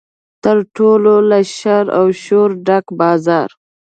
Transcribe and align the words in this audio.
تر 0.43 0.57
ټولو 0.75 1.13
له 1.29 1.39
شر 1.57 1.85
او 1.97 2.05
شوره 2.23 2.55
ډک 2.67 2.85
بازار. 2.99 3.49